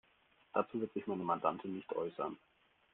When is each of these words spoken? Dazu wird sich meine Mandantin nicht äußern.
Dazu 0.53 0.81
wird 0.81 0.93
sich 0.93 1.05
meine 1.05 1.23
Mandantin 1.23 1.73
nicht 1.75 1.93
äußern. 1.93 2.35